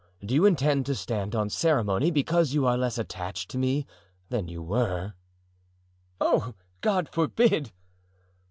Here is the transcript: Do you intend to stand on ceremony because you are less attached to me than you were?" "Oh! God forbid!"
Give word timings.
Do 0.25 0.33
you 0.33 0.47
intend 0.47 0.87
to 0.87 0.95
stand 0.95 1.35
on 1.35 1.51
ceremony 1.51 2.09
because 2.09 2.55
you 2.55 2.65
are 2.65 2.75
less 2.75 2.97
attached 2.97 3.51
to 3.51 3.59
me 3.59 3.85
than 4.29 4.47
you 4.47 4.59
were?" 4.63 5.13
"Oh! 6.19 6.55
God 6.81 7.07
forbid!" 7.07 7.71